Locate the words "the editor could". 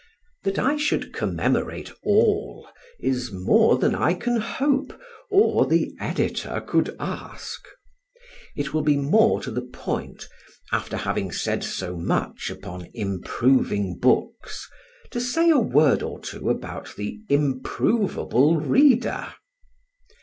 5.67-6.95